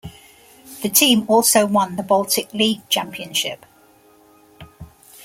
[0.81, 3.67] The team also won the Baltic League Championship.